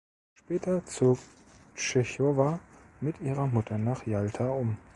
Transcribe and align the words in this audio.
Später 0.33 0.83
zog 0.87 1.19
Tschechowa 1.75 2.59
mit 3.01 3.21
ihrer 3.21 3.45
Mutter 3.45 3.77
nach 3.77 4.03
Jalta 4.07 4.49
um. 4.49 4.75